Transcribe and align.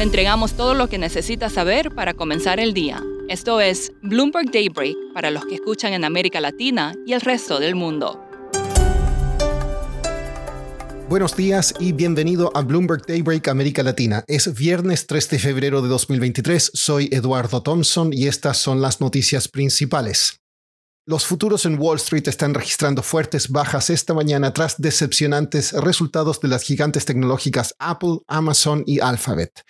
Le 0.00 0.04
entregamos 0.04 0.54
todo 0.54 0.72
lo 0.72 0.88
que 0.88 0.96
necesita 0.96 1.50
saber 1.50 1.94
para 1.94 2.14
comenzar 2.14 2.58
el 2.58 2.72
día. 2.72 3.04
Esto 3.28 3.60
es 3.60 3.92
Bloomberg 4.00 4.50
Daybreak 4.50 4.96
para 5.12 5.30
los 5.30 5.44
que 5.44 5.56
escuchan 5.56 5.92
en 5.92 6.06
América 6.06 6.40
Latina 6.40 6.94
y 7.04 7.12
el 7.12 7.20
resto 7.20 7.60
del 7.60 7.74
mundo. 7.74 8.18
Buenos 11.10 11.36
días 11.36 11.74
y 11.78 11.92
bienvenido 11.92 12.50
a 12.54 12.62
Bloomberg 12.62 13.04
Daybreak 13.04 13.48
América 13.48 13.82
Latina. 13.82 14.24
Es 14.26 14.54
viernes 14.54 15.06
3 15.06 15.28
de 15.28 15.38
febrero 15.38 15.82
de 15.82 15.88
2023. 15.90 16.70
Soy 16.72 17.10
Eduardo 17.12 17.62
Thompson 17.62 18.10
y 18.14 18.26
estas 18.26 18.56
son 18.56 18.80
las 18.80 19.02
noticias 19.02 19.48
principales. 19.48 20.39
Los 21.10 21.26
futuros 21.26 21.66
en 21.66 21.76
Wall 21.76 21.96
Street 21.96 22.28
están 22.28 22.54
registrando 22.54 23.02
fuertes 23.02 23.48
bajas 23.48 23.90
esta 23.90 24.14
mañana 24.14 24.54
tras 24.54 24.80
decepcionantes 24.80 25.72
resultados 25.72 26.40
de 26.40 26.46
las 26.46 26.62
gigantes 26.62 27.04
tecnológicas 27.04 27.74
Apple, 27.80 28.20
Amazon 28.28 28.84
y 28.86 29.00
Alphabet. 29.00 29.64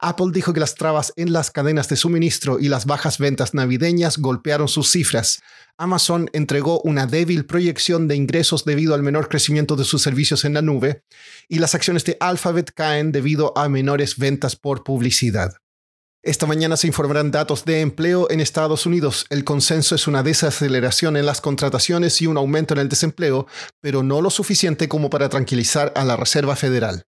Apple 0.00 0.28
dijo 0.32 0.54
que 0.54 0.60
las 0.60 0.74
trabas 0.74 1.12
en 1.16 1.34
las 1.34 1.50
cadenas 1.50 1.90
de 1.90 1.96
suministro 1.96 2.58
y 2.58 2.68
las 2.68 2.86
bajas 2.86 3.18
ventas 3.18 3.52
navideñas 3.52 4.16
golpearon 4.16 4.68
sus 4.68 4.90
cifras. 4.90 5.42
Amazon 5.76 6.30
entregó 6.32 6.80
una 6.80 7.06
débil 7.06 7.44
proyección 7.44 8.08
de 8.08 8.16
ingresos 8.16 8.64
debido 8.64 8.94
al 8.94 9.02
menor 9.02 9.28
crecimiento 9.28 9.76
de 9.76 9.84
sus 9.84 10.00
servicios 10.00 10.46
en 10.46 10.54
la 10.54 10.62
nube 10.62 11.02
y 11.46 11.58
las 11.58 11.74
acciones 11.74 12.06
de 12.06 12.16
Alphabet 12.20 12.72
caen 12.74 13.12
debido 13.12 13.52
a 13.58 13.68
menores 13.68 14.16
ventas 14.16 14.56
por 14.56 14.82
publicidad. 14.82 15.56
Esta 16.26 16.46
mañana 16.46 16.76
se 16.76 16.88
informarán 16.88 17.30
datos 17.30 17.64
de 17.64 17.82
empleo 17.82 18.28
en 18.32 18.40
Estados 18.40 18.84
Unidos. 18.84 19.26
El 19.30 19.44
consenso 19.44 19.94
es 19.94 20.08
una 20.08 20.24
desaceleración 20.24 21.16
en 21.16 21.24
las 21.24 21.40
contrataciones 21.40 22.20
y 22.20 22.26
un 22.26 22.36
aumento 22.36 22.74
en 22.74 22.80
el 22.80 22.88
desempleo, 22.88 23.46
pero 23.80 24.02
no 24.02 24.20
lo 24.20 24.30
suficiente 24.30 24.88
como 24.88 25.08
para 25.08 25.28
tranquilizar 25.28 25.92
a 25.94 26.04
la 26.04 26.16
Reserva 26.16 26.56
Federal. 26.56 27.04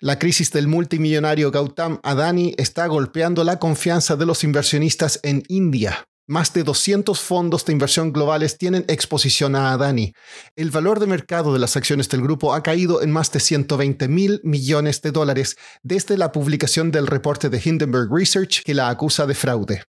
La 0.00 0.18
crisis 0.18 0.50
del 0.50 0.66
multimillonario 0.66 1.52
Gautam 1.52 2.00
Adani 2.02 2.52
está 2.58 2.88
golpeando 2.88 3.44
la 3.44 3.60
confianza 3.60 4.16
de 4.16 4.26
los 4.26 4.42
inversionistas 4.42 5.20
en 5.22 5.44
India. 5.46 6.07
Más 6.30 6.52
de 6.52 6.62
200 6.62 7.18
fondos 7.18 7.64
de 7.64 7.72
inversión 7.72 8.12
globales 8.12 8.58
tienen 8.58 8.84
exposición 8.86 9.56
a 9.56 9.72
Adani. 9.72 10.12
El 10.56 10.70
valor 10.70 11.00
de 11.00 11.06
mercado 11.06 11.54
de 11.54 11.58
las 11.58 11.74
acciones 11.74 12.10
del 12.10 12.20
grupo 12.20 12.52
ha 12.52 12.62
caído 12.62 13.00
en 13.00 13.10
más 13.10 13.32
de 13.32 13.40
120 13.40 14.08
mil 14.08 14.42
millones 14.44 15.00
de 15.00 15.10
dólares 15.10 15.56
desde 15.82 16.18
la 16.18 16.30
publicación 16.30 16.90
del 16.90 17.06
reporte 17.06 17.48
de 17.48 17.62
Hindenburg 17.64 18.14
Research 18.14 18.62
que 18.62 18.74
la 18.74 18.90
acusa 18.90 19.24
de 19.24 19.34
fraude. 19.34 19.84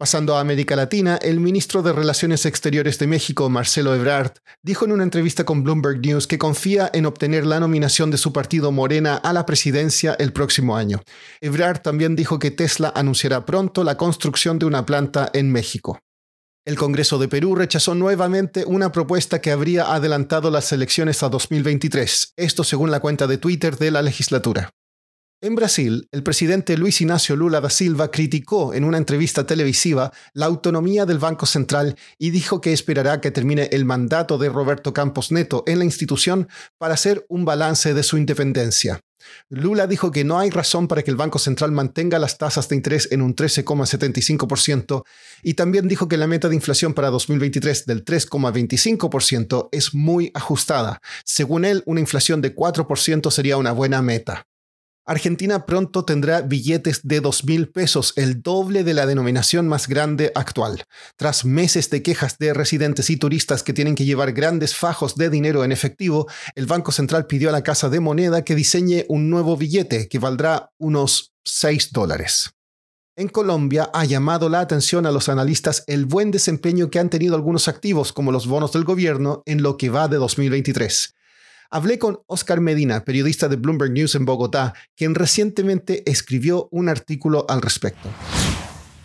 Pasando 0.00 0.34
a 0.34 0.40
América 0.40 0.76
Latina, 0.76 1.18
el 1.20 1.40
ministro 1.40 1.82
de 1.82 1.92
Relaciones 1.92 2.46
Exteriores 2.46 2.98
de 2.98 3.06
México, 3.06 3.50
Marcelo 3.50 3.94
Ebrard, 3.94 4.32
dijo 4.62 4.86
en 4.86 4.92
una 4.92 5.02
entrevista 5.02 5.44
con 5.44 5.62
Bloomberg 5.62 6.00
News 6.00 6.26
que 6.26 6.38
confía 6.38 6.90
en 6.94 7.04
obtener 7.04 7.44
la 7.44 7.60
nominación 7.60 8.10
de 8.10 8.16
su 8.16 8.32
partido 8.32 8.72
Morena 8.72 9.16
a 9.16 9.34
la 9.34 9.44
presidencia 9.44 10.16
el 10.18 10.32
próximo 10.32 10.74
año. 10.74 11.02
Ebrard 11.42 11.82
también 11.82 12.16
dijo 12.16 12.38
que 12.38 12.50
Tesla 12.50 12.90
anunciará 12.96 13.44
pronto 13.44 13.84
la 13.84 13.98
construcción 13.98 14.58
de 14.58 14.64
una 14.64 14.86
planta 14.86 15.28
en 15.34 15.52
México. 15.52 16.00
El 16.64 16.78
Congreso 16.78 17.18
de 17.18 17.28
Perú 17.28 17.54
rechazó 17.54 17.94
nuevamente 17.94 18.64
una 18.64 18.92
propuesta 18.92 19.42
que 19.42 19.50
habría 19.50 19.92
adelantado 19.92 20.50
las 20.50 20.72
elecciones 20.72 21.22
a 21.22 21.28
2023, 21.28 22.32
esto 22.38 22.64
según 22.64 22.90
la 22.90 23.00
cuenta 23.00 23.26
de 23.26 23.36
Twitter 23.36 23.76
de 23.76 23.90
la 23.90 24.00
legislatura. 24.00 24.70
En 25.42 25.54
Brasil, 25.54 26.06
el 26.12 26.22
presidente 26.22 26.76
Luis 26.76 27.00
Ignacio 27.00 27.34
Lula 27.34 27.62
da 27.62 27.70
Silva 27.70 28.10
criticó 28.10 28.74
en 28.74 28.84
una 28.84 28.98
entrevista 28.98 29.46
televisiva 29.46 30.12
la 30.34 30.44
autonomía 30.44 31.06
del 31.06 31.18
Banco 31.18 31.46
Central 31.46 31.96
y 32.18 32.28
dijo 32.28 32.60
que 32.60 32.74
esperará 32.74 33.22
que 33.22 33.30
termine 33.30 33.70
el 33.72 33.86
mandato 33.86 34.36
de 34.36 34.50
Roberto 34.50 34.92
Campos 34.92 35.32
Neto 35.32 35.64
en 35.66 35.78
la 35.78 35.86
institución 35.86 36.46
para 36.76 36.92
hacer 36.92 37.24
un 37.30 37.46
balance 37.46 37.94
de 37.94 38.02
su 38.02 38.18
independencia. 38.18 39.00
Lula 39.48 39.86
dijo 39.86 40.10
que 40.10 40.24
no 40.24 40.38
hay 40.38 40.50
razón 40.50 40.88
para 40.88 41.02
que 41.02 41.10
el 41.10 41.16
Banco 41.16 41.38
Central 41.38 41.72
mantenga 41.72 42.18
las 42.18 42.36
tasas 42.36 42.68
de 42.68 42.76
interés 42.76 43.08
en 43.10 43.22
un 43.22 43.34
13,75% 43.34 45.04
y 45.42 45.54
también 45.54 45.88
dijo 45.88 46.06
que 46.06 46.18
la 46.18 46.26
meta 46.26 46.50
de 46.50 46.56
inflación 46.56 46.92
para 46.92 47.08
2023 47.08 47.86
del 47.86 48.04
3,25% 48.04 49.70
es 49.72 49.94
muy 49.94 50.32
ajustada. 50.34 51.00
Según 51.24 51.64
él, 51.64 51.82
una 51.86 52.00
inflación 52.00 52.42
de 52.42 52.54
4% 52.54 53.30
sería 53.30 53.56
una 53.56 53.72
buena 53.72 54.02
meta. 54.02 54.49
Argentina 55.10 55.66
pronto 55.66 56.04
tendrá 56.04 56.40
billetes 56.40 57.00
de 57.02 57.20
2 57.20 57.44
mil 57.44 57.68
pesos, 57.68 58.12
el 58.14 58.42
doble 58.42 58.84
de 58.84 58.94
la 58.94 59.06
denominación 59.06 59.66
más 59.66 59.88
grande 59.88 60.30
actual. 60.36 60.84
Tras 61.16 61.44
meses 61.44 61.90
de 61.90 62.00
quejas 62.00 62.38
de 62.38 62.54
residentes 62.54 63.10
y 63.10 63.16
turistas 63.16 63.64
que 63.64 63.72
tienen 63.72 63.96
que 63.96 64.04
llevar 64.04 64.30
grandes 64.30 64.76
fajos 64.76 65.16
de 65.16 65.28
dinero 65.28 65.64
en 65.64 65.72
efectivo, 65.72 66.28
el 66.54 66.66
Banco 66.66 66.92
Central 66.92 67.26
pidió 67.26 67.48
a 67.48 67.52
la 67.52 67.64
Casa 67.64 67.88
de 67.88 67.98
Moneda 67.98 68.44
que 68.44 68.54
diseñe 68.54 69.04
un 69.08 69.30
nuevo 69.30 69.56
billete 69.56 70.08
que 70.08 70.20
valdrá 70.20 70.70
unos 70.78 71.32
6 71.42 71.90
dólares. 71.90 72.52
En 73.16 73.26
Colombia 73.26 73.90
ha 73.92 74.04
llamado 74.04 74.48
la 74.48 74.60
atención 74.60 75.06
a 75.06 75.10
los 75.10 75.28
analistas 75.28 75.82
el 75.88 76.06
buen 76.06 76.30
desempeño 76.30 76.88
que 76.88 77.00
han 77.00 77.10
tenido 77.10 77.34
algunos 77.34 77.66
activos 77.66 78.12
como 78.12 78.30
los 78.30 78.46
bonos 78.46 78.70
del 78.70 78.84
gobierno 78.84 79.42
en 79.44 79.64
lo 79.64 79.76
que 79.76 79.90
va 79.90 80.06
de 80.06 80.18
2023. 80.18 81.14
Hablé 81.72 82.00
con 82.00 82.18
Oscar 82.26 82.60
Medina, 82.60 83.04
periodista 83.04 83.46
de 83.48 83.54
Bloomberg 83.54 83.92
News 83.92 84.16
en 84.16 84.24
Bogotá, 84.24 84.74
quien 84.96 85.14
recientemente 85.14 86.02
escribió 86.10 86.66
un 86.72 86.88
artículo 86.88 87.46
al 87.48 87.62
respecto. 87.62 88.08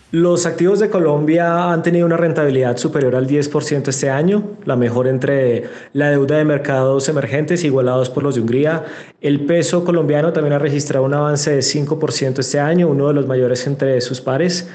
Los 0.10 0.48
activos 0.48 0.80
de 0.80 0.90
Colombia 0.90 1.72
han 1.72 1.84
tenido 1.84 2.08
una 2.08 2.18
rentabilidad 2.18 2.78
superior 2.78 3.16
al 3.16 3.28
10% 3.28 3.90
este 3.90 4.10
año, 4.10 4.58
la 4.66 4.76
mejor 4.76 5.08
entre 5.08 5.66
la 5.94 6.10
deuda 6.10 6.38
de 6.38 6.46
mercados 6.46 7.08
emergentes 7.08 7.64
igualados 7.64 8.10
por 8.10 8.24
los 8.24 8.34
de 8.34 8.42
Hungría. 8.42 8.84
El 9.22 9.46
peso 9.46 9.86
colombiano 9.86 10.34
también 10.34 10.54
ha 10.54 10.60
registrado 10.60 11.06
un 11.06 11.14
avance 11.14 11.52
de 11.52 11.60
5% 11.60 12.40
este 12.40 12.60
año, 12.60 12.88
uno 12.90 13.10
de 13.10 13.14
los 13.14 13.28
mayores 13.28 13.68
entre 13.68 14.02
sus 14.02 14.22
pares. 14.22 14.68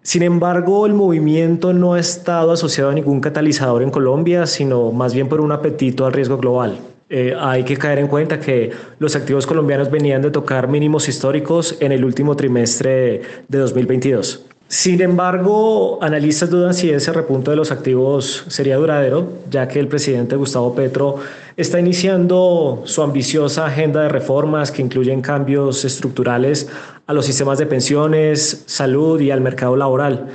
Sin 0.00 0.22
embargo, 0.22 0.86
el 0.86 0.94
movimiento 0.94 1.74
no 1.74 1.92
ha 1.92 2.00
estado 2.00 2.52
asociado 2.52 2.88
a 2.88 2.94
ningún 2.94 3.20
catalizador 3.20 3.82
en 3.82 3.90
Colombia, 3.90 4.46
sino 4.46 4.92
más 4.92 5.12
bien 5.12 5.28
por 5.28 5.42
un 5.42 5.52
apetito 5.52 6.06
al 6.06 6.14
riesgo 6.14 6.38
global. 6.38 6.93
Eh, 7.10 7.34
hay 7.38 7.64
que 7.64 7.76
caer 7.76 7.98
en 7.98 8.08
cuenta 8.08 8.40
que 8.40 8.70
los 8.98 9.14
activos 9.14 9.46
colombianos 9.46 9.90
venían 9.90 10.22
de 10.22 10.30
tocar 10.30 10.68
mínimos 10.68 11.08
históricos 11.08 11.76
en 11.80 11.92
el 11.92 12.04
último 12.04 12.34
trimestre 12.34 13.22
de 13.46 13.58
2022. 13.58 14.46
Sin 14.68 15.02
embargo, 15.02 15.98
analistas 16.02 16.48
dudan 16.48 16.72
si 16.72 16.90
ese 16.90 17.12
repunto 17.12 17.50
de 17.50 17.56
los 17.56 17.70
activos 17.70 18.44
sería 18.48 18.76
duradero, 18.76 19.34
ya 19.50 19.68
que 19.68 19.78
el 19.78 19.88
presidente 19.88 20.36
Gustavo 20.36 20.74
Petro 20.74 21.18
está 21.56 21.78
iniciando 21.78 22.82
su 22.84 23.02
ambiciosa 23.02 23.66
agenda 23.66 24.02
de 24.02 24.08
reformas 24.08 24.72
que 24.72 24.82
incluyen 24.82 25.20
cambios 25.20 25.84
estructurales 25.84 26.68
a 27.06 27.12
los 27.12 27.26
sistemas 27.26 27.58
de 27.58 27.66
pensiones, 27.66 28.64
salud 28.66 29.20
y 29.20 29.30
al 29.30 29.42
mercado 29.42 29.76
laboral. 29.76 30.30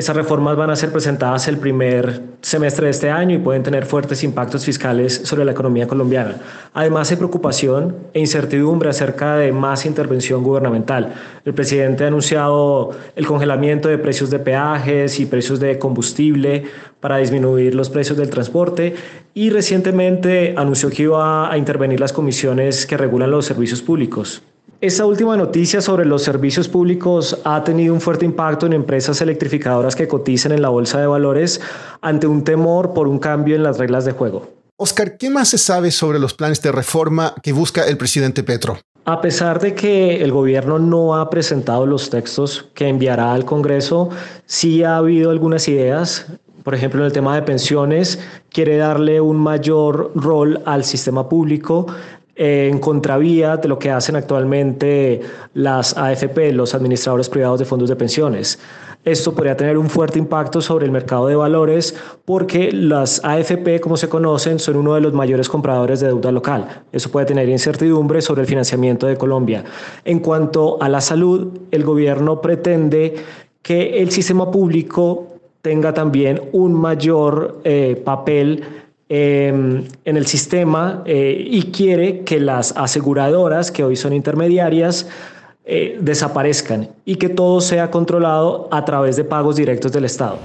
Esas 0.00 0.16
reformas 0.16 0.56
van 0.56 0.70
a 0.70 0.76
ser 0.76 0.92
presentadas 0.92 1.46
el 1.46 1.58
primer 1.58 2.22
semestre 2.40 2.86
de 2.86 2.90
este 2.90 3.10
año 3.10 3.34
y 3.34 3.38
pueden 3.38 3.62
tener 3.62 3.84
fuertes 3.84 4.24
impactos 4.24 4.64
fiscales 4.64 5.20
sobre 5.24 5.44
la 5.44 5.52
economía 5.52 5.86
colombiana. 5.86 6.36
Además, 6.72 7.10
hay 7.10 7.18
preocupación 7.18 7.94
e 8.14 8.20
incertidumbre 8.20 8.88
acerca 8.88 9.36
de 9.36 9.52
más 9.52 9.84
intervención 9.84 10.42
gubernamental. 10.42 11.12
El 11.44 11.52
presidente 11.52 12.04
ha 12.04 12.06
anunciado 12.06 12.92
el 13.14 13.26
congelamiento 13.26 13.90
de 13.90 13.98
precios 13.98 14.30
de 14.30 14.38
peajes 14.38 15.20
y 15.20 15.26
precios 15.26 15.60
de 15.60 15.78
combustible 15.78 16.64
para 17.00 17.18
disminuir 17.18 17.74
los 17.74 17.90
precios 17.90 18.16
del 18.16 18.30
transporte 18.30 18.94
y 19.34 19.50
recientemente 19.50 20.54
anunció 20.56 20.88
que 20.88 21.02
iba 21.02 21.52
a 21.52 21.58
intervenir 21.58 22.00
las 22.00 22.14
comisiones 22.14 22.86
que 22.86 22.96
regulan 22.96 23.30
los 23.30 23.44
servicios 23.44 23.82
públicos. 23.82 24.42
Esta 24.82 25.04
última 25.04 25.36
noticia 25.36 25.82
sobre 25.82 26.06
los 26.06 26.22
servicios 26.22 26.66
públicos 26.66 27.36
ha 27.44 27.62
tenido 27.62 27.92
un 27.92 28.00
fuerte 28.00 28.24
impacto 28.24 28.64
en 28.64 28.72
empresas 28.72 29.20
electrificadoras 29.20 29.94
que 29.94 30.08
cotizan 30.08 30.52
en 30.52 30.62
la 30.62 30.70
bolsa 30.70 30.98
de 30.98 31.06
valores 31.06 31.60
ante 32.00 32.26
un 32.26 32.44
temor 32.44 32.94
por 32.94 33.06
un 33.06 33.18
cambio 33.18 33.56
en 33.56 33.62
las 33.62 33.76
reglas 33.76 34.06
de 34.06 34.12
juego. 34.12 34.48
Oscar, 34.78 35.18
¿qué 35.18 35.28
más 35.28 35.50
se 35.50 35.58
sabe 35.58 35.90
sobre 35.90 36.18
los 36.18 36.32
planes 36.32 36.62
de 36.62 36.72
reforma 36.72 37.34
que 37.42 37.52
busca 37.52 37.84
el 37.84 37.98
presidente 37.98 38.42
Petro? 38.42 38.78
A 39.04 39.20
pesar 39.20 39.60
de 39.60 39.74
que 39.74 40.22
el 40.22 40.32
gobierno 40.32 40.78
no 40.78 41.14
ha 41.14 41.28
presentado 41.28 41.84
los 41.84 42.08
textos 42.08 42.70
que 42.72 42.88
enviará 42.88 43.34
al 43.34 43.44
Congreso, 43.44 44.08
sí 44.46 44.82
ha 44.82 44.96
habido 44.96 45.30
algunas 45.30 45.68
ideas. 45.68 46.24
Por 46.62 46.74
ejemplo, 46.74 47.00
en 47.00 47.06
el 47.06 47.12
tema 47.12 47.34
de 47.34 47.42
pensiones, 47.42 48.18
quiere 48.48 48.78
darle 48.78 49.20
un 49.20 49.36
mayor 49.36 50.10
rol 50.14 50.62
al 50.64 50.84
sistema 50.84 51.28
público, 51.28 51.86
en 52.42 52.78
contravía 52.78 53.58
de 53.58 53.68
lo 53.68 53.78
que 53.78 53.90
hacen 53.90 54.16
actualmente 54.16 55.20
las 55.52 55.94
AFP, 55.94 56.54
los 56.54 56.74
administradores 56.74 57.28
privados 57.28 57.58
de 57.58 57.66
fondos 57.66 57.90
de 57.90 57.96
pensiones. 57.96 58.58
Esto 59.04 59.34
podría 59.34 59.58
tener 59.58 59.76
un 59.76 59.90
fuerte 59.90 60.18
impacto 60.18 60.62
sobre 60.62 60.86
el 60.86 60.90
mercado 60.90 61.26
de 61.26 61.36
valores 61.36 61.94
porque 62.24 62.72
las 62.72 63.22
AFP, 63.22 63.80
como 63.82 63.98
se 63.98 64.08
conocen, 64.08 64.58
son 64.58 64.76
uno 64.76 64.94
de 64.94 65.02
los 65.02 65.12
mayores 65.12 65.50
compradores 65.50 66.00
de 66.00 66.06
deuda 66.06 66.32
local. 66.32 66.82
Eso 66.92 67.10
puede 67.10 67.26
tener 67.26 67.46
incertidumbre 67.46 68.22
sobre 68.22 68.40
el 68.40 68.46
financiamiento 68.46 69.06
de 69.06 69.18
Colombia. 69.18 69.62
En 70.06 70.20
cuanto 70.20 70.82
a 70.82 70.88
la 70.88 71.02
salud, 71.02 71.48
el 71.70 71.84
gobierno 71.84 72.40
pretende 72.40 73.16
que 73.60 74.00
el 74.00 74.10
sistema 74.10 74.50
público 74.50 75.26
tenga 75.60 75.92
también 75.92 76.40
un 76.52 76.72
mayor 76.72 77.60
eh, 77.64 78.00
papel 78.02 78.62
en 79.12 79.88
el 80.04 80.24
sistema 80.26 81.02
eh, 81.04 81.36
y 81.44 81.72
quiere 81.72 82.20
que 82.22 82.38
las 82.38 82.72
aseguradoras, 82.76 83.72
que 83.72 83.82
hoy 83.82 83.96
son 83.96 84.12
intermediarias, 84.12 85.08
eh, 85.64 85.98
desaparezcan 86.00 86.90
y 87.04 87.16
que 87.16 87.28
todo 87.28 87.60
sea 87.60 87.90
controlado 87.90 88.68
a 88.70 88.84
través 88.84 89.16
de 89.16 89.24
pagos 89.24 89.56
directos 89.56 89.90
del 89.90 90.04
Estado. 90.04 90.38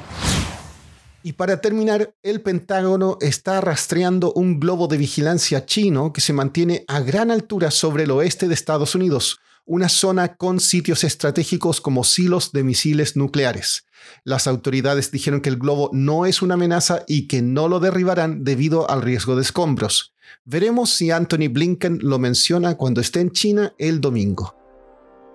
Y 1.21 1.33
para 1.33 1.61
terminar, 1.61 2.11
el 2.23 2.41
Pentágono 2.41 3.19
está 3.21 3.61
rastreando 3.61 4.33
un 4.33 4.59
globo 4.59 4.87
de 4.87 4.97
vigilancia 4.97 5.65
chino 5.65 6.11
que 6.11 6.21
se 6.21 6.33
mantiene 6.33 6.85
a 6.87 7.01
gran 7.01 7.29
altura 7.29 7.69
sobre 7.69 8.03
el 8.03 8.11
oeste 8.11 8.47
de 8.47 8.55
Estados 8.55 8.95
Unidos, 8.95 9.39
una 9.65 9.89
zona 9.89 10.35
con 10.35 10.59
sitios 10.59 11.03
estratégicos 11.03 11.81
como 11.81 12.03
silos 12.03 12.51
de 12.51 12.63
misiles 12.63 13.15
nucleares. 13.15 13.85
Las 14.23 14.47
autoridades 14.47 15.11
dijeron 15.11 15.41
que 15.41 15.49
el 15.49 15.57
globo 15.57 15.89
no 15.91 16.25
es 16.25 16.41
una 16.41 16.53
amenaza 16.53 17.03
y 17.07 17.27
que 17.27 17.41
no 17.41 17.67
lo 17.67 17.79
derribarán 17.79 18.43
debido 18.43 18.89
al 18.89 19.01
riesgo 19.01 19.35
de 19.35 19.41
escombros. 19.41 20.13
Veremos 20.43 20.91
si 20.91 21.11
Anthony 21.11 21.49
Blinken 21.49 21.99
lo 22.01 22.19
menciona 22.19 22.75
cuando 22.75 23.01
esté 23.01 23.21
en 23.21 23.31
China 23.31 23.73
el 23.77 24.01
domingo. 24.01 24.55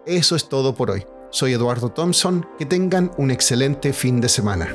Eso 0.07 0.37
es 0.37 0.49
todo 0.49 0.75
por 0.75 0.91
hoy. 0.91 1.05
Soy 1.31 1.53
Eduardo 1.53 1.91
Thompson, 1.91 2.47
que 2.59 2.67
tengan 2.67 3.11
un 3.19 3.31
excelente 3.31 3.93
fin 3.93 4.21
de 4.21 4.29
semana. 4.29 4.75